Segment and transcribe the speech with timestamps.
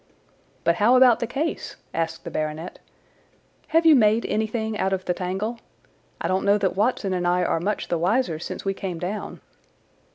[0.63, 2.79] "But how about the case?" asked the baronet.
[3.67, 5.59] "Have you made anything out of the tangle?
[6.19, 9.41] I don't know that Watson and I are much the wiser since we came down."